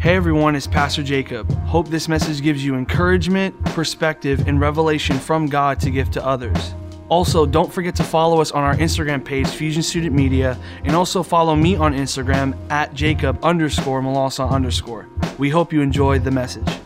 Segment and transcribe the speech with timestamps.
[0.00, 1.52] Hey everyone, it's Pastor Jacob.
[1.66, 6.74] Hope this message gives you encouragement, perspective, and revelation from God to give to others.
[7.10, 11.22] Also, don't forget to follow us on our Instagram page, Fusion Student Media, and also
[11.22, 15.06] follow me on Instagram at Jacob underscore Malasa underscore.
[15.36, 16.78] We hope you enjoyed the message.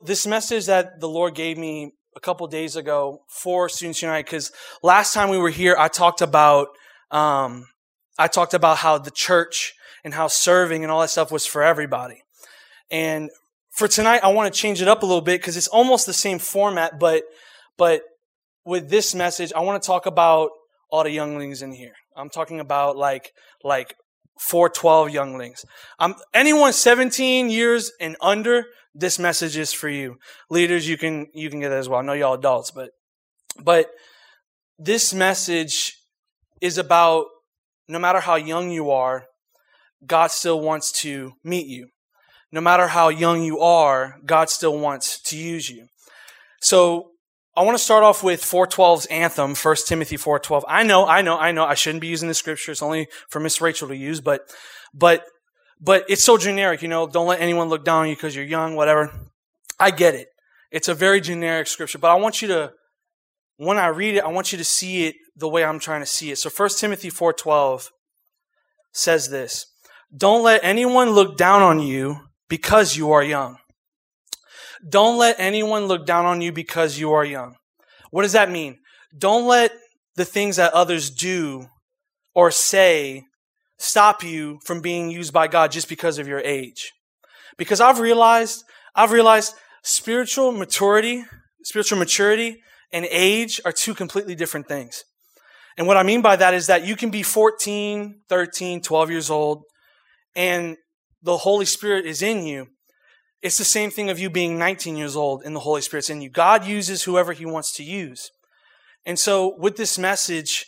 [0.00, 4.50] This message that the Lord gave me a couple days ago for Students United, because
[4.82, 6.70] last time we were here, I talked about
[7.12, 7.68] um,
[8.18, 11.62] I talked about how the church and how serving and all that stuff was for
[11.62, 12.22] everybody.
[12.90, 13.30] And
[13.70, 16.12] for tonight, I want to change it up a little bit because it's almost the
[16.12, 17.24] same format, but,
[17.78, 18.02] but
[18.64, 20.50] with this message, I want to talk about
[20.90, 21.94] all the younglings in here.
[22.14, 23.32] I'm talking about like,
[23.64, 23.94] like
[24.38, 25.64] 412 younglings.
[25.98, 30.18] Um, anyone 17 years and under, this message is for you.
[30.50, 32.00] Leaders, you can, you can get it as well.
[32.00, 32.90] I know y'all adults, but,
[33.58, 33.90] but
[34.78, 35.96] this message
[36.60, 37.26] is about
[37.88, 39.26] no matter how young you are,
[40.06, 41.88] God still wants to meet you.
[42.50, 45.86] No matter how young you are, God still wants to use you.
[46.60, 47.10] So
[47.56, 50.64] I want to start off with 412's anthem, 1 Timothy 412.
[50.68, 52.72] I know, I know, I know, I shouldn't be using the scripture.
[52.72, 54.42] It's only for Miss Rachel to use, but,
[54.94, 55.24] but,
[55.80, 58.44] but it's so generic, you know, don't let anyone look down on you because you're
[58.44, 59.12] young, whatever.
[59.78, 60.28] I get it.
[60.70, 62.72] It's a very generic scripture, but I want you to,
[63.56, 66.06] when I read it, I want you to see it the way I'm trying to
[66.06, 66.38] see it.
[66.38, 67.90] So 1 Timothy 4:12
[68.92, 69.66] says this.
[70.16, 73.56] Don't let anyone look down on you because you are young.
[74.86, 77.56] Don't let anyone look down on you because you are young.
[78.10, 78.78] What does that mean?
[79.16, 79.72] Don't let
[80.16, 81.66] the things that others do
[82.34, 83.24] or say
[83.78, 86.92] stop you from being used by God just because of your age.
[87.56, 91.24] Because I've realized, I've realized spiritual maturity,
[91.64, 92.60] spiritual maturity
[92.92, 95.04] and age are two completely different things.
[95.78, 99.30] And what I mean by that is that you can be 14, 13, 12 years
[99.30, 99.62] old,
[100.34, 100.76] and
[101.22, 102.68] the Holy Spirit is in you.
[103.42, 106.20] It's the same thing of you being 19 years old and the Holy Spirit's in
[106.20, 106.30] you.
[106.30, 108.30] God uses whoever He wants to use.
[109.04, 110.66] And so, with this message,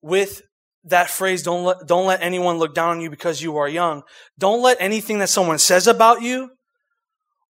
[0.00, 0.42] with
[0.84, 4.02] that phrase, don't let, don't let anyone look down on you because you are young.
[4.38, 6.50] Don't let anything that someone says about you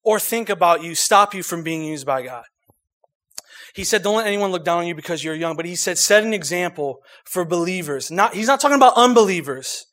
[0.03, 2.43] or think about you stop you from being used by God.
[3.73, 5.97] He said, don't let anyone look down on you because you're young, but he said,
[5.97, 8.11] set an example for believers.
[8.11, 9.85] Not, he's not talking about unbelievers.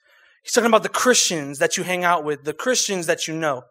[0.43, 3.63] He's talking about the Christians that you hang out with, the Christians that you know,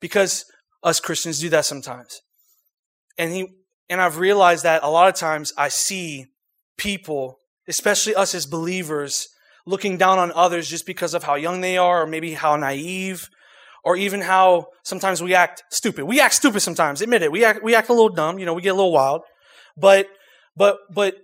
[0.00, 0.44] because
[0.82, 2.20] us Christians do that sometimes.
[3.18, 3.48] And he,
[3.88, 6.26] and I've realized that a lot of times I see
[6.78, 7.36] people,
[7.68, 9.28] especially us as believers,
[9.66, 13.28] looking down on others just because of how young they are or maybe how naive
[13.84, 16.04] or even how sometimes we act stupid.
[16.04, 17.00] We act stupid sometimes.
[17.02, 17.32] Admit it.
[17.32, 18.38] We act, we act a little dumb.
[18.38, 19.22] You know, we get a little wild.
[19.76, 20.06] But,
[20.56, 21.14] but, but,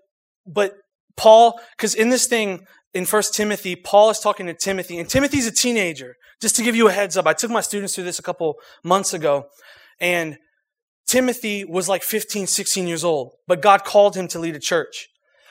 [0.46, 0.74] but
[1.16, 5.46] Paul, because in this thing, in First Timothy, Paul is talking to Timothy, and Timothy's
[5.46, 6.16] a teenager.
[6.40, 8.54] Just to give you a heads up, I took my students through this a couple
[8.82, 9.48] months ago,
[10.00, 10.38] and
[11.06, 15.08] Timothy was like 15, 16 years old, but God called him to lead a church.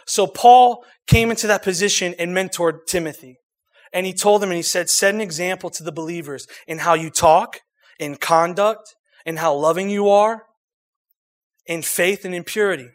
[0.08, 3.38] So Paul came into that position and mentored Timothy.
[3.94, 6.96] And he told him and he said, set an example to the believers in how
[6.96, 7.62] you talk,
[8.00, 10.44] in conduct, in how loving you are,
[11.68, 12.90] in faith and in purity.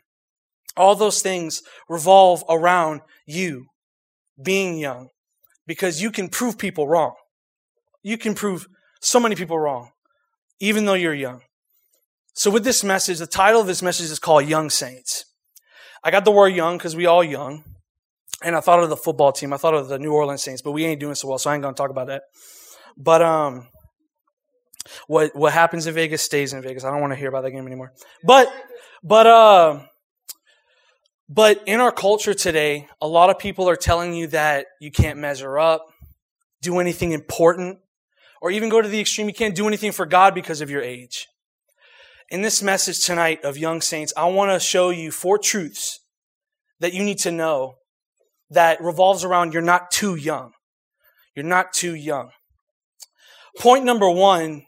[0.77, 3.67] All those things revolve around you
[4.43, 5.09] being young
[5.67, 7.15] because you can prove people wrong.
[8.03, 8.67] You can prove
[9.01, 9.91] so many people wrong,
[10.61, 11.43] even though you're young.
[12.35, 15.25] So with this message, the title of this message is called Young Saints.
[16.03, 17.65] I got the word young because we all young.
[18.43, 19.53] And I thought of the football team.
[19.53, 21.55] I thought of the New Orleans Saints, but we ain't doing so well, so I
[21.55, 22.23] ain't gonna talk about that.
[22.97, 23.69] But um
[25.07, 26.85] what what happens in Vegas stays in Vegas.
[26.85, 27.93] I don't want to hear about that game anymore.
[28.25, 28.51] But
[29.03, 29.81] but uh
[31.33, 35.17] but in our culture today, a lot of people are telling you that you can't
[35.17, 35.87] measure up,
[36.61, 37.79] do anything important,
[38.43, 40.83] or even go to the extreme, you can't do anything for God because of your
[40.83, 41.29] age.
[42.31, 46.01] In this message tonight of young saints, I want to show you four truths
[46.81, 47.75] that you need to know
[48.51, 50.51] that revolves around you're not too young.
[51.37, 52.31] You're not too young.
[53.57, 54.65] Point number one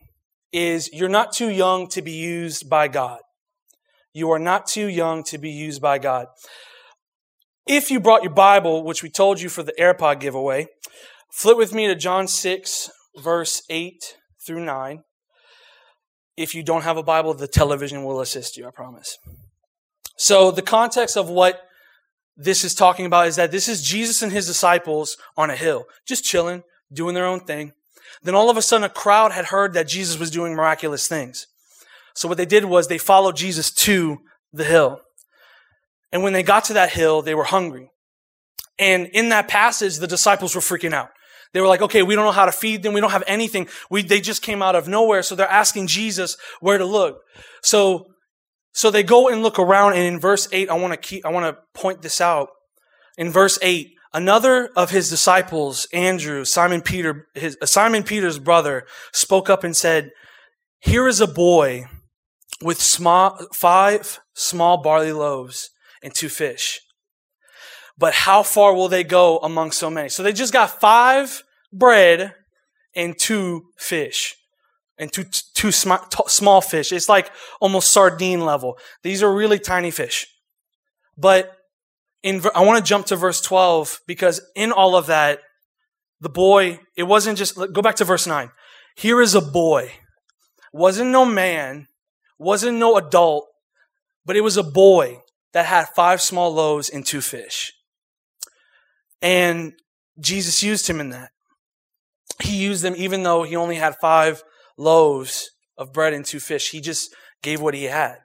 [0.52, 3.18] is you're not too young to be used by God.
[4.12, 6.26] You are not too young to be used by God.
[7.66, 10.66] If you brought your Bible, which we told you for the AirPod giveaway,
[11.32, 15.02] flip with me to John 6, verse 8 through 9.
[16.36, 19.16] If you don't have a Bible, the television will assist you, I promise.
[20.16, 21.62] So, the context of what
[22.36, 25.84] this is talking about is that this is Jesus and his disciples on a hill,
[26.06, 27.72] just chilling, doing their own thing.
[28.22, 31.46] Then all of a sudden, a crowd had heard that Jesus was doing miraculous things.
[32.14, 34.18] So what they did was they followed Jesus to
[34.52, 35.00] the hill.
[36.12, 37.90] And when they got to that hill, they were hungry.
[38.78, 41.10] And in that passage, the disciples were freaking out.
[41.52, 42.94] They were like, okay, we don't know how to feed them.
[42.94, 43.68] We don't have anything.
[43.90, 45.22] We, they just came out of nowhere.
[45.22, 47.20] So they're asking Jesus where to look.
[47.62, 48.06] So,
[48.72, 49.92] so they go and look around.
[49.94, 52.48] And in verse eight, I want to keep, I want to point this out.
[53.18, 59.50] In verse eight, another of his disciples, Andrew, Simon Peter, his, Simon Peter's brother, spoke
[59.50, 60.10] up and said,
[60.80, 61.84] here is a boy
[62.62, 65.70] with small, five small barley loaves
[66.02, 66.80] and two fish.
[67.98, 70.08] But how far will they go among so many?
[70.08, 71.42] So they just got five
[71.72, 72.34] bread
[72.94, 74.36] and two fish
[74.98, 75.24] and two,
[75.54, 76.92] two sm- t- small fish.
[76.92, 77.30] It's like
[77.60, 78.78] almost sardine level.
[79.02, 80.26] These are really tiny fish.
[81.16, 81.56] But
[82.22, 85.40] in, I want to jump to verse 12 because in all of that,
[86.20, 88.50] the boy, it wasn't just, go back to verse 9.
[88.96, 89.92] Here is a boy.
[90.72, 91.88] Wasn't no man,
[92.42, 93.46] wasn't no adult,
[94.24, 95.20] but it was a boy
[95.52, 97.72] that had five small loaves and two fish.
[99.20, 99.72] And
[100.18, 101.30] Jesus used him in that.
[102.40, 104.42] He used them even though he only had five
[104.76, 106.70] loaves of bread and two fish.
[106.70, 108.16] He just gave what he had.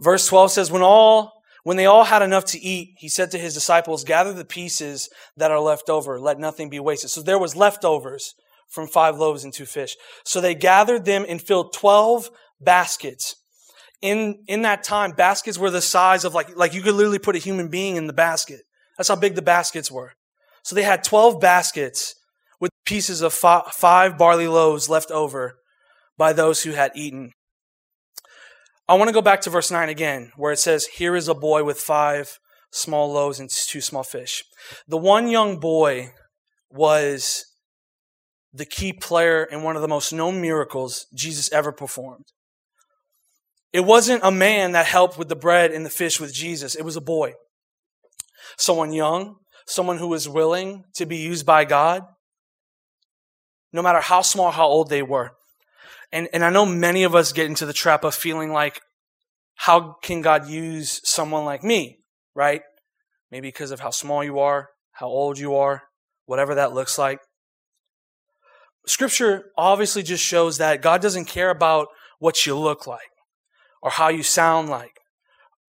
[0.00, 3.38] Verse 12 says, When all when they all had enough to eat, he said to
[3.38, 7.08] his disciples, Gather the pieces that are left over, let nothing be wasted.
[7.10, 8.34] So there was leftovers
[8.68, 9.96] from five loaves and two fish.
[10.24, 12.28] So they gathered them and filled 12
[12.64, 13.36] baskets.
[14.02, 17.36] In, in that time, baskets were the size of like, like you could literally put
[17.36, 18.60] a human being in the basket.
[18.96, 20.12] That's how big the baskets were.
[20.62, 22.14] So they had 12 baskets
[22.60, 25.58] with pieces of five barley loaves left over
[26.16, 27.32] by those who had eaten.
[28.86, 31.34] I want to go back to verse 9 again, where it says, Here is a
[31.34, 32.38] boy with five
[32.70, 34.44] small loaves and two small fish.
[34.86, 36.12] The one young boy
[36.70, 37.46] was
[38.52, 42.26] the key player in one of the most known miracles Jesus ever performed.
[43.74, 46.84] It wasn't a man that helped with the bread and the fish with Jesus, it
[46.84, 47.32] was a boy.
[48.56, 49.34] Someone young,
[49.66, 52.02] someone who was willing to be used by God,
[53.72, 55.32] no matter how small, how old they were.
[56.12, 58.80] And, and I know many of us get into the trap of feeling like,
[59.56, 61.98] how can God use someone like me,
[62.32, 62.62] right?
[63.32, 65.82] Maybe because of how small you are, how old you are,
[66.26, 67.18] whatever that looks like.
[68.86, 71.88] Scripture obviously just shows that God doesn't care about
[72.20, 73.08] what you look like
[73.84, 74.98] or how you sound like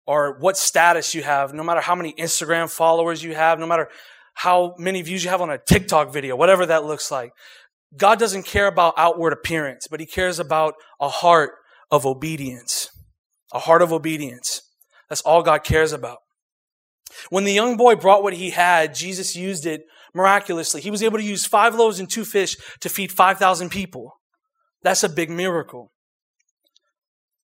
[0.08, 3.90] or what status you have, no matter how many Instagram followers you have, no matter
[4.36, 7.32] how many views you have on a TikTok video, whatever that looks like.
[7.96, 11.52] God doesn't care about outward appearance, but he cares about a heart
[11.92, 12.90] of obedience.
[13.54, 14.62] A heart of obedience.
[15.10, 16.20] That's all God cares about.
[17.30, 19.84] When the young boy brought what he had, Jesus used it
[20.14, 20.82] miraculously.
[20.82, 24.14] He was able to use five loaves and two fish to feed 5,000 people.
[24.82, 25.92] That's a big miracle.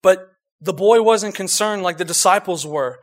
[0.02, 0.33] But
[0.64, 3.00] the boy wasn't concerned like the disciples were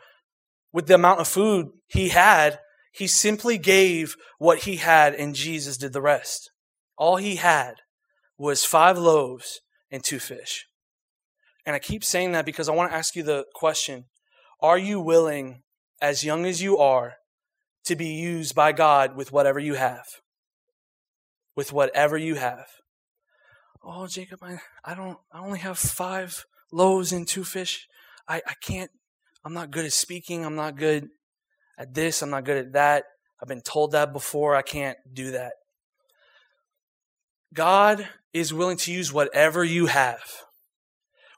[0.73, 2.59] with the amount of food he had.
[2.93, 6.51] He simply gave what he had, and Jesus did the rest.
[6.97, 7.75] All he had
[8.39, 9.61] was five loaves
[9.91, 10.67] and two fish.
[11.67, 14.07] And I keep saying that because I want to ask you the question
[14.61, 15.63] Are you willing,
[16.01, 17.17] as young as you are,
[17.85, 20.07] to be used by God with whatever you have.
[21.55, 22.67] With whatever you have.
[23.83, 27.87] Oh, Jacob, I, I don't, I only have five loaves and two fish.
[28.29, 28.91] I, I can't,
[29.45, 30.45] I'm not good at speaking.
[30.45, 31.09] I'm not good
[31.79, 32.23] at this.
[32.23, 33.05] I'm not good at that.
[33.41, 34.55] I've been told that before.
[34.55, 35.53] I can't do that.
[37.53, 40.23] God is willing to use whatever you have.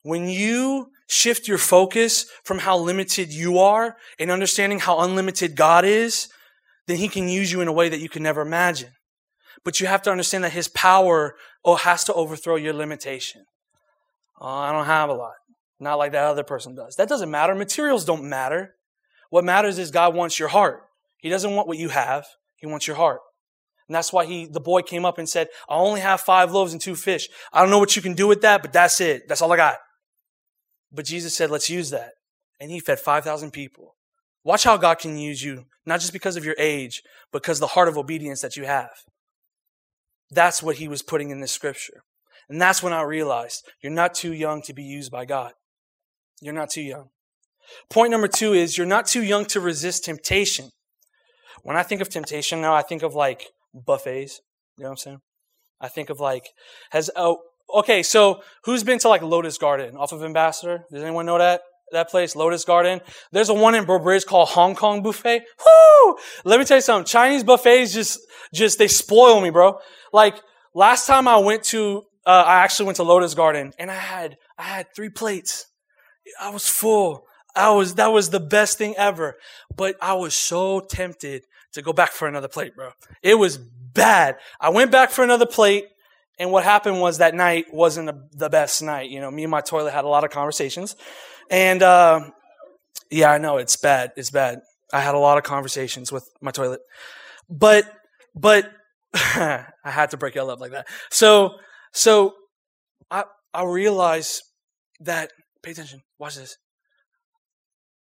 [0.02, 5.84] When you shift your focus from how limited you are and understanding how unlimited God
[5.84, 6.28] is,
[6.86, 8.90] then He can use you in a way that you can never imagine.
[9.64, 13.44] But you have to understand that His power oh, has to overthrow your limitation.
[14.42, 15.34] Oh, I don't have a lot.
[15.78, 16.96] Not like that other person does.
[16.96, 17.54] That doesn't matter.
[17.54, 18.74] Materials don't matter.
[19.30, 20.82] What matters is God wants your heart.
[21.18, 22.26] He doesn't want what you have.
[22.56, 23.20] He wants your heart.
[23.88, 26.72] And that's why he, the boy came up and said, I only have five loaves
[26.72, 27.28] and two fish.
[27.52, 29.28] I don't know what you can do with that, but that's it.
[29.28, 29.76] That's all I got.
[30.90, 32.10] But Jesus said, let's use that.
[32.60, 33.94] And he fed 5,000 people.
[34.44, 37.68] Watch how God can use you, not just because of your age, but because the
[37.68, 38.90] heart of obedience that you have.
[40.30, 42.02] That's what he was putting in this scripture.
[42.48, 45.52] And that's when I realized you're not too young to be used by God.
[46.40, 47.08] You're not too young.
[47.90, 50.70] Point number two is you're not too young to resist temptation.
[51.62, 54.40] When I think of temptation now, I think of like buffets.
[54.76, 55.18] You know what I'm saying?
[55.80, 56.48] I think of like,
[56.90, 57.38] has, oh,
[57.74, 60.84] okay, so who's been to like Lotus Garden off of Ambassador?
[60.90, 61.62] Does anyone know that?
[61.92, 63.00] That place, Lotus Garden.
[63.32, 65.42] There's a one in Breaux Bridge called Hong Kong Buffet.
[65.64, 66.16] Woo!
[66.44, 67.04] Let me tell you something.
[67.04, 68.18] Chinese buffets just,
[68.54, 69.78] just, they spoil me, bro.
[70.12, 70.36] Like,
[70.74, 74.36] last time I went to, uh, I actually went to Lotus Garden and I had,
[74.58, 75.66] I had three plates.
[76.40, 77.24] I was full.
[77.54, 79.36] I was, that was the best thing ever.
[79.74, 82.90] But I was so tempted to go back for another plate, bro.
[83.22, 84.36] It was bad.
[84.60, 85.86] I went back for another plate.
[86.38, 89.10] And what happened was that night wasn't a, the best night.
[89.10, 90.96] You know, me and my toilet had a lot of conversations.
[91.50, 92.30] And, uh,
[93.10, 94.12] yeah, I know it's bad.
[94.16, 94.60] It's bad.
[94.92, 96.80] I had a lot of conversations with my toilet.
[97.50, 97.84] But,
[98.34, 98.70] but,
[99.14, 100.86] I had to break y'all up like that.
[101.10, 101.56] So,
[101.92, 102.34] so
[103.10, 104.42] I, I realized
[105.00, 105.32] that,
[105.62, 106.56] pay attention, watch this.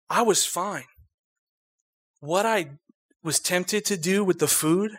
[0.08, 0.84] I was fine.
[2.20, 2.78] What I
[3.22, 4.92] was tempted to do with the food,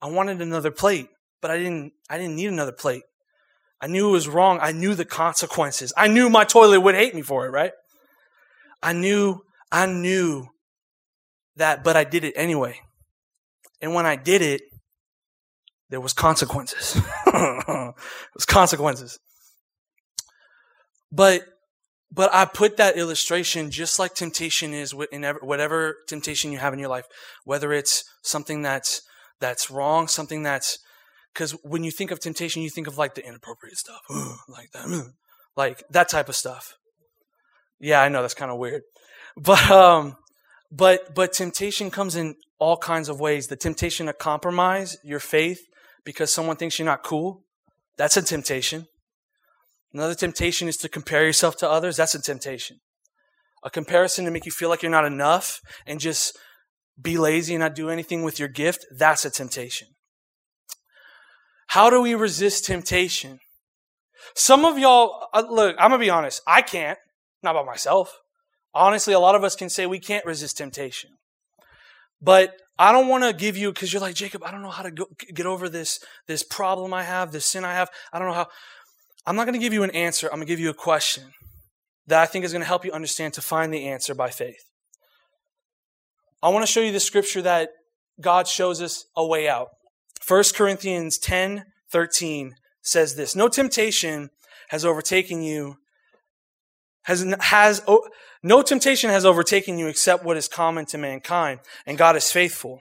[0.00, 1.08] I wanted another plate,
[1.40, 3.02] but I didn't, I didn't need another plate.
[3.80, 4.58] I knew it was wrong.
[4.60, 5.92] I knew the consequences.
[5.96, 7.72] I knew my toilet would hate me for it, right?
[8.82, 10.48] I knew, I knew
[11.56, 12.80] that, but I did it anyway.
[13.80, 14.62] And when I did it,
[15.90, 17.00] there was consequences.
[18.34, 19.18] was consequences.
[21.10, 21.42] But
[22.10, 26.78] but I put that illustration just like temptation is in whatever temptation you have in
[26.78, 27.06] your life,
[27.44, 29.02] whether it's something that's
[29.40, 30.78] that's wrong, something that's
[31.32, 34.00] because when you think of temptation, you think of like the inappropriate stuff,
[34.48, 35.12] like that,
[35.56, 36.74] like that type of stuff.
[37.80, 38.82] Yeah, I know that's kind of weird,
[39.36, 40.16] but um,
[40.72, 43.46] but but temptation comes in all kinds of ways.
[43.46, 45.60] The temptation to compromise your faith
[46.04, 47.44] because someone thinks you're not cool,
[47.96, 48.86] that's a temptation.
[49.92, 51.96] Another temptation is to compare yourself to others.
[51.96, 52.78] That's a temptation.
[53.64, 56.38] A comparison to make you feel like you're not enough and just
[57.00, 58.84] be lazy and not do anything with your gift.
[58.96, 59.88] That's a temptation.
[61.68, 63.40] How do we resist temptation?
[64.34, 66.42] Some of y'all, uh, look, I'm going to be honest.
[66.46, 66.98] I can't,
[67.42, 68.16] not by myself.
[68.74, 71.10] Honestly, a lot of us can say we can't resist temptation.
[72.20, 74.84] But I don't want to give you, because you're like, Jacob, I don't know how
[74.84, 77.90] to go, get over this, this problem I have, this sin I have.
[78.12, 78.48] I don't know how.
[79.26, 80.28] I'm not going to give you an answer.
[80.28, 81.32] I'm going to give you a question
[82.06, 84.62] that I think is going to help you understand to find the answer by faith.
[86.42, 87.70] I want to show you the scripture that
[88.20, 89.68] God shows us a way out.
[90.26, 94.30] 1 Corinthians 10 13 says this No temptation
[94.68, 95.76] has overtaken you,
[97.08, 97.82] has, has,
[98.42, 102.80] no temptation has overtaken you except what is common to mankind, and God is faithful.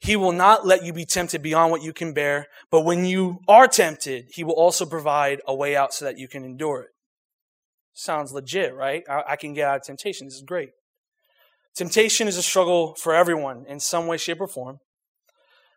[0.00, 3.40] He will not let you be tempted beyond what you can bear, but when you
[3.46, 6.88] are tempted, He will also provide a way out so that you can endure it.
[7.92, 9.02] Sounds legit, right?
[9.06, 10.26] I, I can get out of temptation.
[10.26, 10.70] This is great.
[11.76, 14.78] Temptation is a struggle for everyone in some way, shape, or form.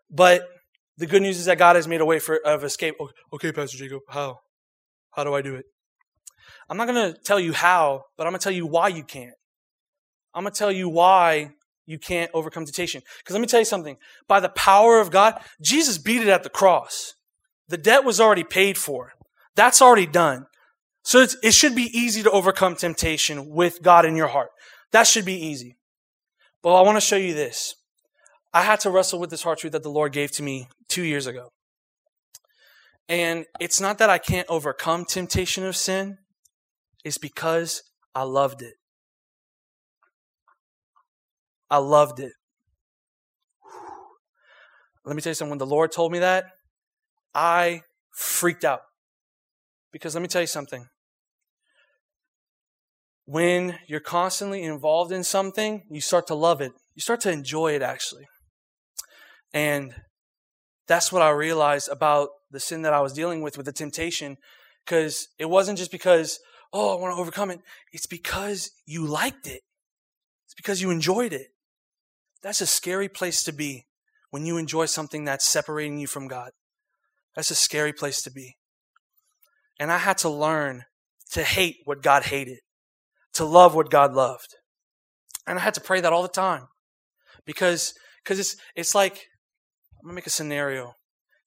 [0.10, 0.48] But
[0.96, 2.96] the good news is that God has made a way for, of escape.
[3.34, 4.38] Okay, Pastor Jacob, how?
[5.12, 5.66] How do I do it?
[6.70, 9.04] I'm not going to tell you how, but I'm going to tell you why you
[9.04, 9.36] can't.
[10.34, 11.52] I'm going to tell you why
[11.86, 13.02] you can't overcome temptation.
[13.20, 13.98] Because let me tell you something.
[14.28, 17.14] By the power of God, Jesus beat it at the cross.
[17.70, 19.14] The debt was already paid for.
[19.56, 20.46] That's already done.
[21.04, 24.50] So it should be easy to overcome temptation with God in your heart.
[24.92, 25.78] That should be easy.
[26.62, 27.76] But I want to show you this.
[28.54, 31.04] I had to wrestle with this hard truth that the Lord gave to me two
[31.04, 31.50] years ago.
[33.08, 36.18] And it's not that I can't overcome temptation of sin,
[37.08, 37.82] it's because
[38.14, 38.74] I loved it.
[41.70, 42.34] I loved it.
[45.06, 45.52] Let me tell you something.
[45.52, 46.46] When the Lord told me that,
[47.34, 47.82] I
[48.14, 48.82] freaked out.
[49.94, 50.88] Because let me tell you something.
[53.26, 56.74] When you're constantly involved in something, you start to love it.
[56.96, 58.26] You start to enjoy it, actually.
[59.54, 59.96] And
[60.88, 64.38] that's what I realized about the sin that I was dealing with, with the temptation.
[64.86, 66.40] Because it wasn't just because,
[66.74, 67.62] oh, I want to overcome it.
[67.92, 69.62] It's because you liked it.
[70.46, 71.48] It's because you enjoyed it.
[72.42, 73.88] That's a scary place to be
[74.30, 76.52] when you enjoy something that's separating you from God.
[77.36, 78.58] That's a scary place to be.
[79.80, 80.86] And I had to learn
[81.32, 82.60] to hate what God hated,
[83.34, 84.56] to love what God loved.
[85.46, 86.68] And I had to pray that all the time.
[87.46, 87.94] Because
[88.24, 89.28] because it's it's like
[90.00, 90.96] I'm gonna make a scenario.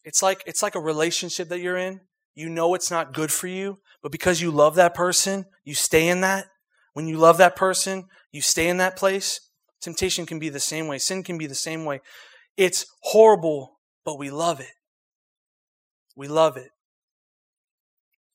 [0.04, 2.00] It's like it's like a relationship that you're in.
[2.40, 6.08] You know it's not good for you, but because you love that person, you stay
[6.08, 6.46] in that.
[6.94, 9.42] When you love that person, you stay in that place.
[9.82, 10.96] Temptation can be the same way.
[10.96, 12.00] Sin can be the same way.
[12.56, 14.72] It's horrible, but we love it.
[16.16, 16.70] We love it.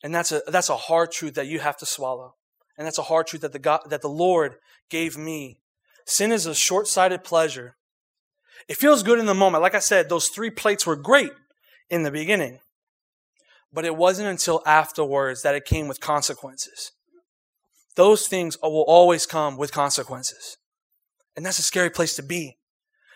[0.04, 2.36] And that's a, that's a hard truth that you have to swallow.
[2.78, 4.58] And that's a hard truth that the, God, that the Lord
[4.88, 5.62] gave me.
[6.06, 7.76] Sin is a short sighted pleasure.
[8.68, 9.64] It feels good in the moment.
[9.64, 11.32] Like I said, those three plates were great
[11.90, 12.60] in the beginning.
[13.76, 16.94] But it wasn't until afterwards that it came with consequences.
[17.96, 20.58] Those things will always come with consequences.
[21.36, 22.58] And that's a scary place to be.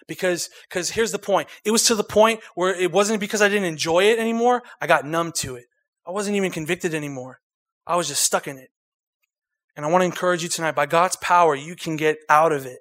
[0.05, 1.47] Because, because here's the point.
[1.63, 4.63] It was to the point where it wasn't because I didn't enjoy it anymore.
[4.81, 5.65] I got numb to it.
[6.05, 7.39] I wasn't even convicted anymore.
[7.87, 8.69] I was just stuck in it.
[9.77, 12.65] And I want to encourage you tonight, by God's power, you can get out of
[12.65, 12.79] it.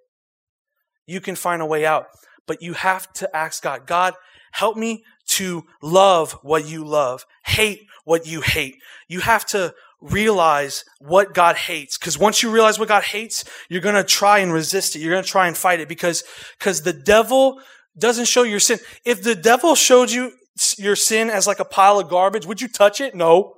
[1.06, 2.06] You can find a way out.
[2.46, 4.14] But you have to ask God, God,
[4.52, 5.04] help me
[5.38, 8.76] to love what you love, hate what you hate.
[9.08, 11.98] You have to realize what God hates.
[11.98, 15.00] Because once you realize what God hates, you're going to try and resist it.
[15.00, 16.24] You're going to try and fight it because,
[16.58, 17.60] because the devil
[17.96, 18.78] doesn't show your sin.
[19.04, 20.32] If the devil showed you
[20.76, 23.14] your sin as like a pile of garbage, would you touch it?
[23.14, 23.54] No.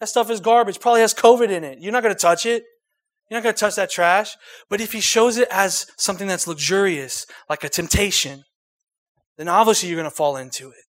[0.00, 0.80] That stuff is garbage.
[0.80, 1.78] Probably has COVID in it.
[1.80, 2.64] You're not going to touch it.
[3.30, 4.36] You're not going to touch that trash.
[4.68, 8.44] But if he shows it as something that's luxurious, like a temptation,
[9.36, 10.84] then obviously you're going to fall into it.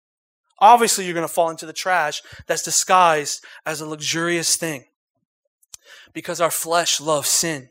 [0.60, 4.84] Obviously you're going to fall into the trash that's disguised as a luxurious thing.
[6.12, 7.68] Because our flesh loves sin.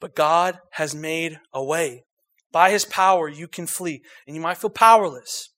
[0.00, 2.04] But God has made a way.
[2.50, 4.02] By his power, you can flee.
[4.26, 5.50] And you might feel powerless.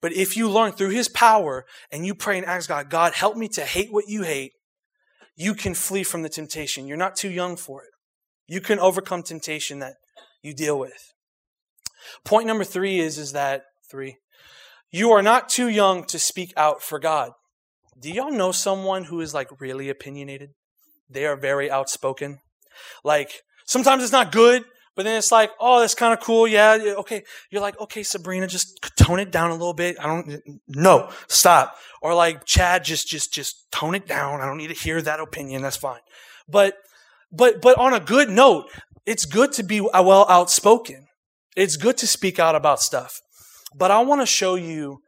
[0.00, 3.36] But if you learn through his power and you pray and ask God, God, help
[3.36, 4.52] me to hate what you hate,
[5.36, 6.86] you can flee from the temptation.
[6.86, 7.90] You're not too young for it.
[8.46, 9.94] You can overcome temptation that
[10.42, 11.12] you deal with.
[12.24, 14.16] Point number three is, is that three,
[14.96, 17.32] you are not too young to speak out for God.
[18.00, 20.50] Do y'all know someone who is like really opinionated?
[21.10, 22.38] They are very outspoken.
[23.04, 26.48] Like, sometimes it's not good, but then it's like, oh, that's kind of cool.
[26.48, 27.24] Yeah, okay.
[27.50, 29.98] You're like, okay, Sabrina, just tone it down a little bit.
[30.00, 31.76] I don't, no, stop.
[32.00, 34.40] Or like, Chad, just, just, just tone it down.
[34.40, 35.60] I don't need to hear that opinion.
[35.60, 36.00] That's fine.
[36.48, 36.74] But,
[37.30, 38.70] but, but on a good note,
[39.04, 41.06] it's good to be uh, well outspoken.
[41.54, 43.20] It's good to speak out about stuff.
[43.76, 45.02] But I want to show you,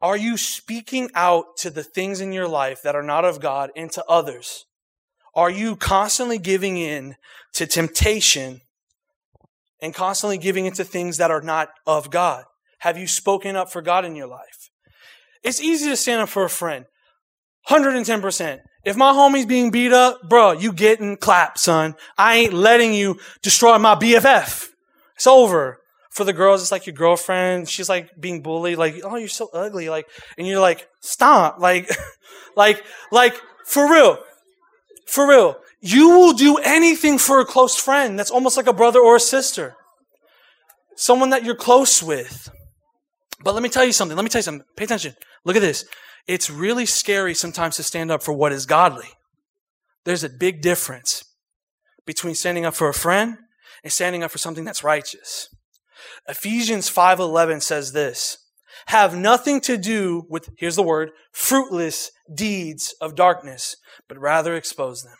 [0.00, 3.70] are you speaking out to the things in your life that are not of God
[3.76, 4.64] and to others?
[5.34, 7.16] Are you constantly giving in
[7.54, 8.62] to temptation
[9.82, 12.44] and constantly giving into things that are not of God?
[12.78, 14.70] Have you spoken up for God in your life?
[15.42, 16.86] It's easy to stand up for a friend.
[17.68, 18.60] 110%.
[18.84, 21.94] If my homie's being beat up, bro, you getting clapped, son.
[22.16, 24.68] I ain't letting you destroy my BFF.
[25.16, 25.80] It's over.
[26.18, 27.68] For the girls, it's like your girlfriend.
[27.68, 29.88] She's like being bullied, like, oh, you're so ugly.
[29.88, 31.60] Like, and you're like, stop.
[31.60, 31.88] Like,
[32.56, 32.82] like,
[33.12, 34.18] like, for real.
[35.06, 35.58] For real.
[35.80, 39.20] You will do anything for a close friend that's almost like a brother or a
[39.20, 39.76] sister.
[40.96, 42.50] Someone that you're close with.
[43.44, 44.16] But let me tell you something.
[44.16, 44.66] Let me tell you something.
[44.76, 45.14] Pay attention.
[45.44, 45.84] Look at this.
[46.26, 49.10] It's really scary sometimes to stand up for what is godly.
[50.04, 51.22] There's a big difference
[52.04, 53.38] between standing up for a friend
[53.84, 55.48] and standing up for something that's righteous.
[56.28, 58.38] Ephesians 5:11 says this,
[58.86, 63.76] have nothing to do with here's the word, fruitless deeds of darkness,
[64.08, 65.16] but rather expose them.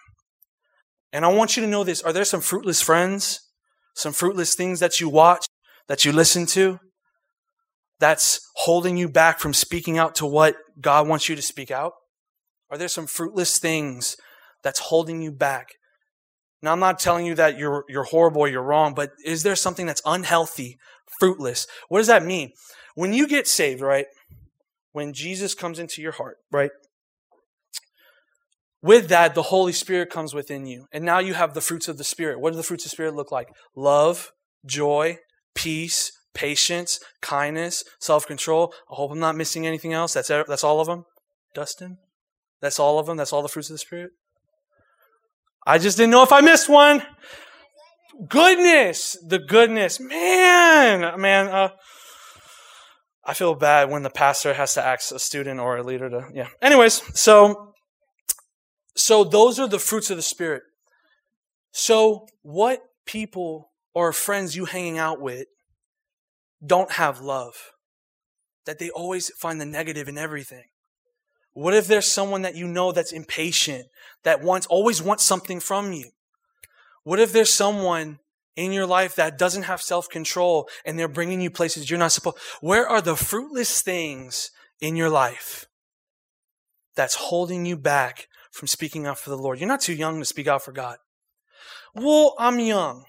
[1.13, 2.03] And I want you to know this.
[2.03, 3.41] Are there some fruitless friends?
[3.95, 5.47] Some fruitless things that you watch,
[5.89, 6.79] that you listen to,
[7.99, 11.95] that's holding you back from speaking out to what God wants you to speak out?
[12.71, 14.17] Are there some fruitless things
[14.63, 15.69] that's holding you back?
[16.63, 19.55] Now, I'm not telling you that you're, you're horrible or you're wrong, but is there
[19.55, 20.79] something that's unhealthy,
[21.21, 21.67] fruitless?
[21.89, 22.53] What does that mean?
[22.95, 24.07] When you get saved, right?
[24.93, 26.71] When Jesus comes into your heart, right?
[28.83, 30.87] With that, the Holy Spirit comes within you.
[30.93, 32.41] And now you have the fruits of the Spirit.
[32.41, 33.49] What do the fruits of the Spirit look like?
[33.77, 34.33] Love,
[34.67, 35.19] joy,
[35.55, 38.73] peace, patience, kindness, self control.
[38.91, 40.15] I hope I'm not missing anything else.
[40.15, 41.05] That's, that's all of them.
[41.55, 41.99] Dustin?
[42.61, 43.17] That's all of them?
[43.17, 44.11] That's all the fruits of the Spirit?
[45.69, 47.03] I just didn't know if I missed one.
[48.27, 49.19] Goodness.
[49.23, 50.01] The goodness.
[50.01, 51.69] Man, man, uh,
[53.23, 56.29] I feel bad when the pastor has to ask a student or a leader to,
[56.33, 56.49] yeah.
[56.63, 57.75] Anyways, so
[58.97, 60.63] so those are the fruits of the Spirit.
[61.71, 65.49] So what people or friends you hanging out with
[66.65, 67.73] don't have love?
[68.65, 70.65] That they always find the negative in everything.
[71.53, 73.87] What if there's someone that you know that's impatient,
[74.25, 76.11] that wants, always wants something from you?
[77.05, 78.19] What if there's someone
[78.55, 82.39] in your life that doesn't have self-control and they're bringing you places you're not supposed?
[82.61, 85.67] Where are the fruitless things in your life
[86.99, 89.61] that's holding you back from speaking out for the Lord.
[89.61, 90.99] You're not too young to speak out for God.
[91.95, 93.05] Well, I'm young.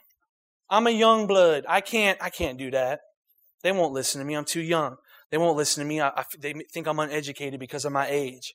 [0.70, 1.66] I'm a young blood.
[1.68, 3.02] I can't, I can't do that.
[3.64, 4.36] They won't listen to me.
[4.36, 4.98] I'm too young.
[5.32, 6.02] They won't listen to me.
[6.02, 8.54] I, I, they think I'm uneducated because of my age.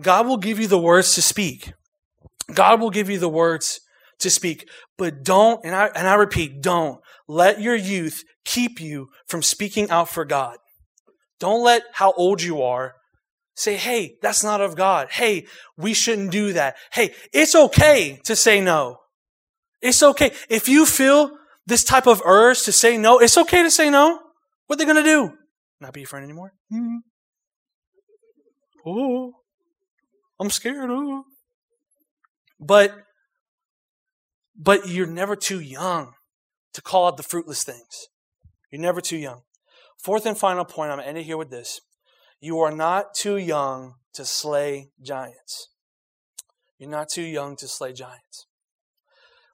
[0.00, 1.72] God will give you the words to speak.
[2.54, 3.80] God will give you the words
[4.20, 9.08] to speak, but don't, and I, and I repeat, don't let your youth keep you
[9.26, 10.58] from speaking out for God.
[11.40, 12.94] Don't let how old you are
[13.54, 15.08] Say, hey, that's not of God.
[15.10, 16.76] Hey, we shouldn't do that.
[16.92, 18.98] Hey, it's okay to say no.
[19.82, 20.32] It's okay.
[20.48, 21.32] If you feel
[21.66, 24.20] this type of urge to say no, it's okay to say no.
[24.66, 25.34] What are they going to do?
[25.82, 26.52] Not be your friend anymore?
[26.72, 26.98] Mm-hmm.
[28.86, 29.32] Oh,
[30.38, 30.90] I'm scared.
[30.90, 31.24] Oh.
[32.60, 32.94] But,
[34.56, 36.12] but you're never too young
[36.74, 38.06] to call out the fruitless things.
[38.70, 39.40] You're never too young.
[39.98, 41.80] Fourth and final point, I'm going to end it here with this.
[42.40, 45.68] You are not too young to slay giants.
[46.78, 48.46] You're not too young to slay giants.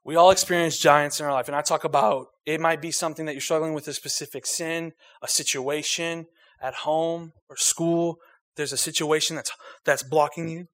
[0.09, 3.27] We all experience giants in our life, and I talk about it might be something
[3.27, 6.29] that you're struggling with a specific sin, a situation
[6.62, 8.16] at home or school.
[8.57, 9.53] There's a situation that's
[9.85, 10.68] that's blocking you.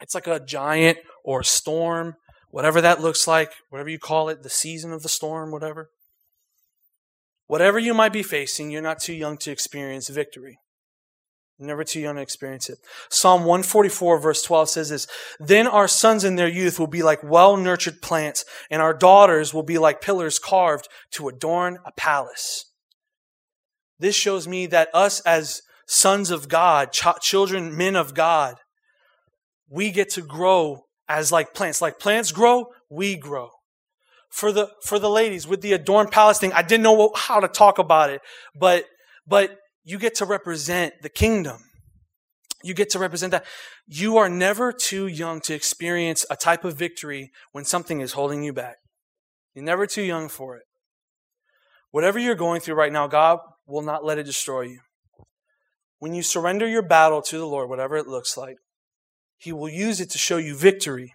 [0.00, 2.16] It's like a giant or a storm,
[2.48, 5.90] whatever that looks like, whatever you call it, the season of the storm, whatever.
[7.46, 10.56] Whatever you might be facing, you're not too young to experience victory.
[11.58, 12.78] Never too young to experience it.
[13.10, 15.06] Psalm 144, verse 12 says this
[15.38, 19.54] Then our sons in their youth will be like well nurtured plants, and our daughters
[19.54, 22.66] will be like pillars carved to adorn a palace.
[24.00, 28.56] This shows me that us as sons of God, ch- children, men of God,
[29.68, 31.80] we get to grow as like plants.
[31.80, 33.50] Like plants grow, we grow.
[34.28, 37.46] For the, for the ladies with the adorned palace thing, I didn't know how to
[37.46, 38.20] talk about it,
[38.58, 38.86] but,
[39.24, 41.58] but you get to represent the kingdom.
[42.62, 43.44] You get to represent that.
[43.86, 48.42] You are never too young to experience a type of victory when something is holding
[48.42, 48.76] you back.
[49.54, 50.64] You're never too young for it.
[51.90, 54.80] Whatever you're going through right now, God will not let it destroy you.
[55.98, 58.56] When you surrender your battle to the Lord, whatever it looks like,
[59.36, 61.14] He will use it to show you victory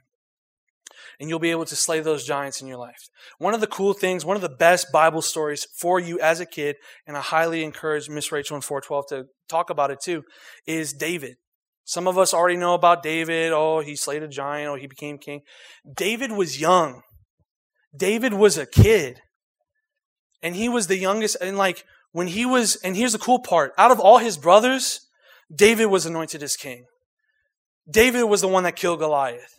[1.20, 3.10] and you'll be able to slay those giants in your life.
[3.38, 6.46] One of the cool things, one of the best Bible stories for you as a
[6.46, 10.24] kid, and I highly encourage Miss Rachel in 412 to talk about it too,
[10.66, 11.36] is David.
[11.84, 13.52] Some of us already know about David.
[13.52, 14.70] Oh, he slayed a giant.
[14.70, 15.42] Oh, he became king.
[15.92, 17.02] David was young.
[17.98, 19.22] David was a kid.
[20.42, 21.36] And he was the youngest.
[21.42, 25.02] And like, when he was, and here's the cool part out of all his brothers,
[25.54, 26.86] David was anointed as king.
[27.92, 29.59] David was the one that killed Goliath.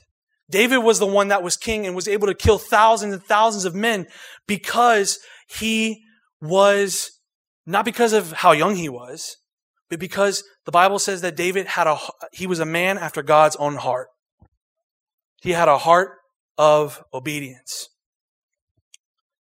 [0.51, 3.65] David was the one that was king and was able to kill thousands and thousands
[3.65, 4.07] of men
[4.47, 6.03] because he
[6.41, 7.13] was,
[7.67, 9.37] not because of how young he was,
[9.89, 11.99] but because the Bible says that David had a,
[12.33, 14.09] he was a man after God's own heart.
[15.41, 16.19] He had a heart
[16.59, 17.89] of obedience.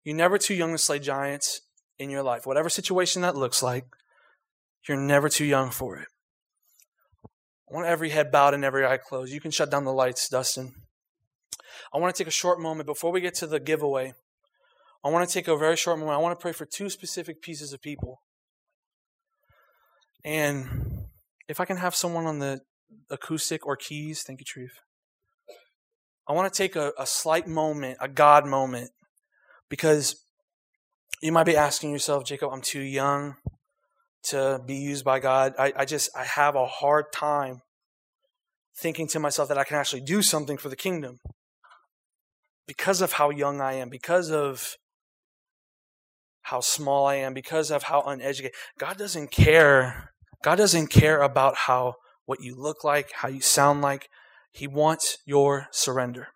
[0.04, 1.60] You're never too young to slay giants
[1.98, 2.46] in your life.
[2.46, 3.84] Whatever situation that looks like,
[4.88, 6.08] you're never too young for it.
[7.70, 9.32] I want every head bowed and every eye closed.
[9.32, 10.72] You can shut down the lights, Dustin.
[11.92, 14.14] I want to take a short moment before we get to the giveaway.
[15.04, 16.16] I want to take a very short moment.
[16.16, 18.20] I want to pray for two specific pieces of people.
[20.24, 21.06] And
[21.48, 22.60] if I can have someone on the
[23.10, 24.72] acoustic or keys, thank you, Treve.
[26.28, 28.90] I want to take a, a slight moment, a God moment,
[29.70, 30.22] because
[31.22, 33.36] you might be asking yourself, Jacob, I'm too young
[34.24, 35.54] to be used by God.
[35.58, 37.62] I, I just, I have a hard time
[38.76, 41.18] thinking to myself that I can actually do something for the kingdom
[42.68, 44.76] because of how young I am, because of
[46.42, 48.54] how small I am, because of how uneducated.
[48.78, 50.12] God doesn't care.
[50.44, 51.94] God doesn't care about how
[52.26, 54.08] what you look like, how you sound like.
[54.52, 56.28] He wants your surrender.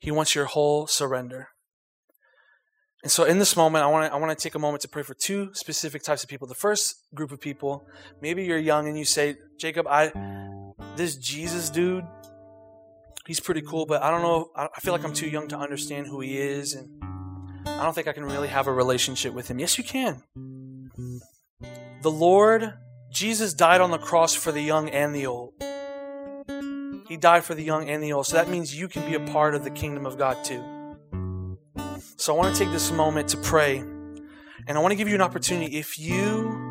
[0.00, 1.48] He wants your whole surrender.
[3.02, 4.88] And so in this moment, I want to I want to take a moment to
[4.88, 6.48] pray for two specific types of people.
[6.48, 7.86] The first group of people,
[8.20, 10.12] maybe you're young and you say, Jacob, I
[10.96, 12.04] this Jesus dude,
[13.30, 14.50] he's pretty cool, but I don't know.
[14.56, 17.00] I feel like I'm too young to understand who he is, and
[17.64, 19.60] I don't think I can really have a relationship with him.
[19.60, 20.24] Yes, you can.
[22.02, 22.74] The Lord,
[23.12, 25.52] Jesus died on the cross for the young and the old.
[27.08, 28.26] He died for the young and the old.
[28.26, 30.64] So that means you can be a part of the kingdom of God too.
[32.16, 33.78] So I want to take this moment to pray.
[33.78, 35.78] And I want to give you an opportunity.
[35.78, 36.69] If you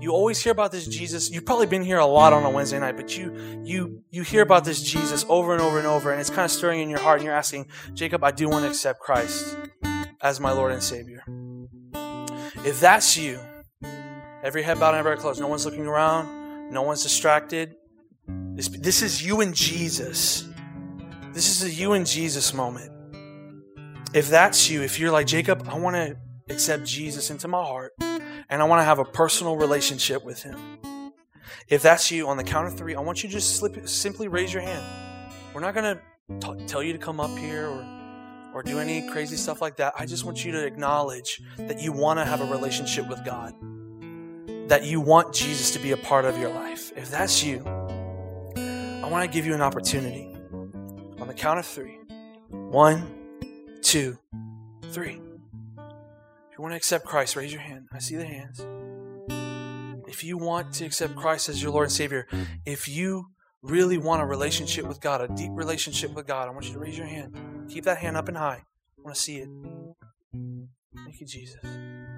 [0.00, 1.30] you always hear about this Jesus.
[1.30, 4.42] You've probably been here a lot on a Wednesday night, but you you you hear
[4.42, 7.00] about this Jesus over and over and over, and it's kind of stirring in your
[7.00, 9.56] heart, and you're asking, Jacob, I do want to accept Christ
[10.20, 11.24] as my Lord and Savior.
[12.64, 13.38] If that's you,
[14.42, 17.74] every head bowed and every closed, no one's looking around, no one's distracted.
[18.26, 20.48] This, this is you and Jesus.
[21.32, 22.90] This is a you and Jesus moment.
[24.14, 26.16] If that's you, if you're like, Jacob, I want to
[26.48, 27.92] accept Jesus into my heart
[28.48, 30.58] and I want to have a personal relationship with Him.
[31.68, 34.28] If that's you, on the count of three, I want you to just slip, simply
[34.28, 34.84] raise your hand.
[35.54, 35.98] We're not going
[36.40, 37.86] to tell you to come up here or,
[38.54, 39.94] or do any crazy stuff like that.
[39.98, 43.54] I just want you to acknowledge that you want to have a relationship with God,
[44.68, 46.92] that you want Jesus to be a part of your life.
[46.96, 50.30] If that's you, I want to give you an opportunity.
[51.20, 51.98] On the count of three
[52.50, 53.06] one,
[53.80, 54.18] two,
[54.90, 55.20] three.
[56.54, 57.88] If you want to accept Christ, raise your hand.
[57.92, 58.64] I see the hands.
[60.06, 62.28] If you want to accept Christ as your Lord and Savior,
[62.64, 63.26] if you
[63.60, 66.78] really want a relationship with God, a deep relationship with God, I want you to
[66.78, 67.36] raise your hand.
[67.68, 68.62] Keep that hand up and high.
[68.62, 69.48] I want to see it.
[70.32, 71.58] Thank you, Jesus.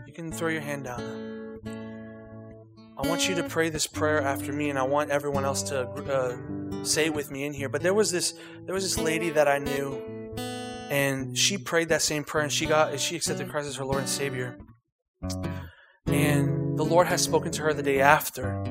[0.06, 3.02] You can throw your hand down now.
[3.02, 5.88] I want you to pray this prayer after me, and I want everyone else to
[5.88, 7.70] uh, say it with me in here.
[7.70, 8.34] But there was this,
[8.66, 10.15] there was this lady that I knew,
[10.96, 13.98] and she prayed that same prayer, and she got, she accepted Christ as her Lord
[13.98, 14.58] and Savior.
[16.06, 18.62] And the Lord has spoken to her the day after,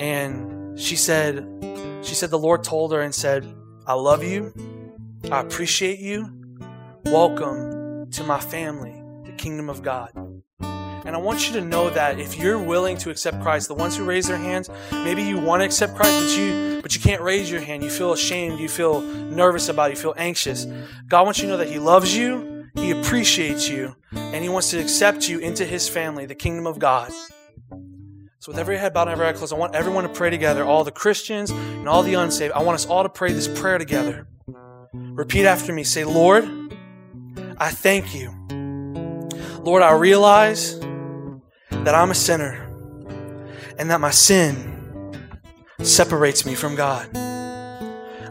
[0.00, 1.46] and she said,
[2.02, 3.46] she said the Lord told her and said,
[3.86, 4.52] "I love you,
[5.30, 6.26] I appreciate you.
[7.04, 10.25] Welcome to my family, the kingdom of God."
[11.06, 13.96] And I want you to know that if you're willing to accept Christ, the ones
[13.96, 17.22] who raise their hands, maybe you want to accept Christ, but you but you can't
[17.22, 17.82] raise your hand.
[17.82, 20.66] You feel ashamed, you feel nervous about it, you feel anxious.
[21.08, 24.70] God wants you to know that He loves you, He appreciates you, and He wants
[24.70, 27.10] to accept you into His family, the kingdom of God.
[28.38, 30.64] So with every head bowed and every eye closed, I want everyone to pray together,
[30.64, 32.52] all the Christians and all the unsaved.
[32.52, 34.28] I want us all to pray this prayer together.
[34.92, 35.82] Repeat after me.
[35.82, 36.44] Say, Lord,
[37.58, 38.30] I thank you.
[39.58, 40.78] Lord, I realize
[41.86, 42.68] that I'm a sinner
[43.78, 45.12] and that my sin
[45.82, 47.16] separates me from God.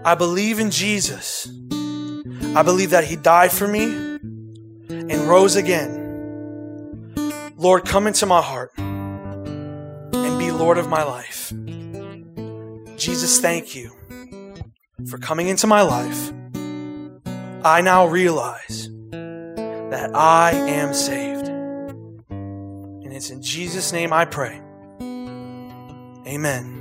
[0.04, 1.48] I believe in Jesus.
[2.54, 3.86] I believe that He died for me
[4.90, 7.14] and rose again.
[7.56, 11.54] Lord, come into my heart and be Lord of my life.
[12.98, 13.96] Jesus, thank you
[15.10, 16.34] for coming into my life.
[17.64, 21.35] I now realize that I am saved.
[23.16, 24.62] It's in Jesus' name I pray.
[26.28, 26.76] Amen.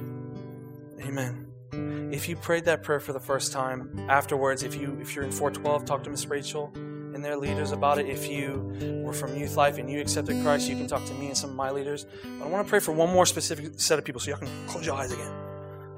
[1.01, 2.11] Amen.
[2.13, 5.31] If you prayed that prayer for the first time, afterwards, if you if you're in
[5.31, 8.09] 412, talk to Miss Rachel and their leaders about it.
[8.09, 11.29] If you were from Youth Life and you accepted Christ, you can talk to me
[11.29, 12.05] and some of my leaders.
[12.25, 14.67] But I want to pray for one more specific set of people so y'all can
[14.67, 15.33] close your eyes again.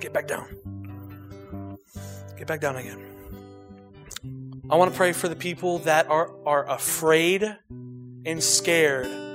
[0.00, 1.78] Get back down.
[2.36, 3.00] Get back down again.
[4.68, 7.56] I want to pray for the people that are, are afraid
[8.26, 9.25] and scared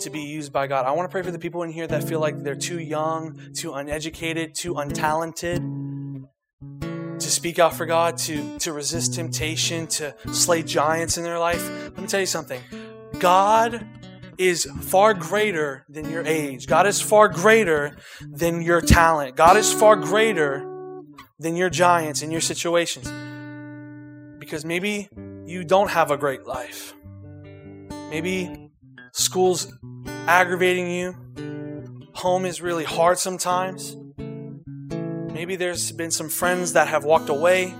[0.00, 0.86] to be used by God.
[0.86, 3.38] I want to pray for the people in here that feel like they're too young,
[3.54, 6.26] too uneducated, too untalented
[6.80, 11.68] to speak out for God, to, to resist temptation, to slay giants in their life.
[11.68, 12.60] Let me tell you something.
[13.18, 13.86] God
[14.38, 16.66] is far greater than your age.
[16.66, 17.96] God is far greater
[18.30, 19.36] than your talent.
[19.36, 20.66] God is far greater
[21.38, 23.12] than your giants and your situations.
[24.38, 25.08] Because maybe
[25.44, 26.94] you don't have a great life.
[28.10, 28.69] Maybe
[29.12, 29.72] school's
[30.26, 31.16] aggravating you.
[32.14, 33.96] Home is really hard sometimes.
[35.32, 37.74] Maybe there's been some friends that have walked away.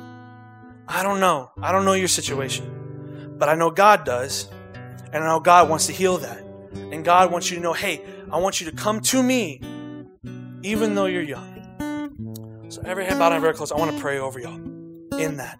[0.89, 1.51] I don't know.
[1.63, 3.37] I don't know your situation.
[3.39, 4.49] But I know God does.
[5.13, 6.43] And I know God wants to heal that.
[6.75, 9.61] And God wants you to know hey, I want you to come to me,
[10.63, 12.67] even though you're young.
[12.69, 14.55] So, every head bowed and very close, I want to pray over y'all
[15.19, 15.59] in that.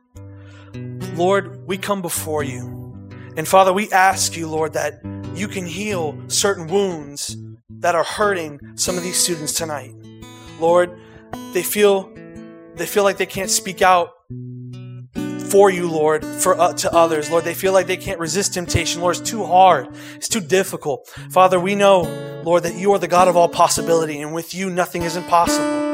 [1.17, 3.09] Lord, we come before you.
[3.37, 7.37] And Father, we ask you, Lord, that you can heal certain wounds
[7.81, 9.95] that are hurting some of these students tonight.
[10.59, 10.99] Lord,
[11.53, 12.13] they feel
[12.75, 14.11] they feel like they can't speak out
[15.51, 17.31] for you, Lord, for uh, to others.
[17.31, 19.01] Lord, they feel like they can't resist temptation.
[19.01, 19.89] Lord, it's too hard.
[20.15, 21.09] It's too difficult.
[21.31, 22.03] Father, we know,
[22.45, 25.90] Lord, that you are the God of all possibility, and with you nothing is impossible.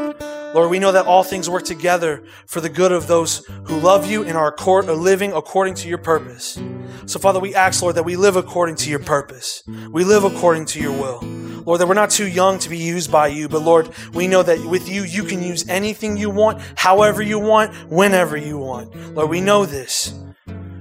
[0.57, 4.11] Lord, we know that all things work together for the good of those who love
[4.11, 6.59] you and are uh, living according to your purpose.
[7.05, 9.62] So, Father, we ask, Lord, that we live according to your purpose.
[9.90, 11.21] We live according to your will.
[11.66, 14.42] Lord, that we're not too young to be used by you, but Lord, we know
[14.42, 19.14] that with you, you can use anything you want, however you want, whenever you want.
[19.14, 20.14] Lord, we know this.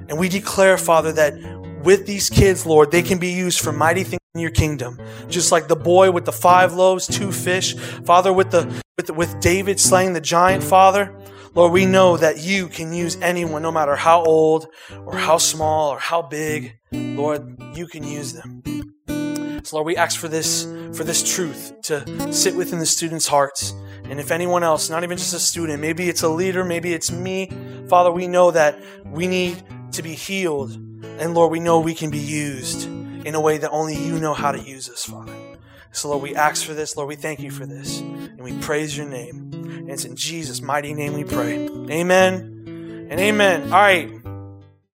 [0.08, 1.34] And we declare, Father, that
[1.86, 5.00] with these kids, Lord, they can be used for mighty things in your kingdom.
[5.30, 9.40] Just like the boy with the five loaves, two fish, Father, with the with, with
[9.40, 11.16] David slaying the giant, Father.
[11.54, 14.68] Lord, we know that you can use anyone, no matter how old
[15.06, 16.78] or how small or how big.
[16.92, 18.62] Lord, you can use them.
[19.64, 23.74] So Lord, we ask for this, for this truth to sit within the students' hearts.
[24.04, 27.12] And if anyone else, not even just a student, maybe it's a leader, maybe it's
[27.12, 27.50] me,
[27.88, 30.78] Father, we know that we need to be healed.
[31.20, 32.86] And Lord, we know we can be used
[33.26, 35.34] in a way that only you know how to use us, Father.
[35.92, 36.98] So, Lord, we ask for this.
[36.98, 38.00] Lord, we thank you for this.
[38.00, 39.50] And we praise your name.
[39.54, 41.68] And it's in Jesus' mighty name we pray.
[41.90, 43.72] Amen and amen.
[43.72, 44.25] All right.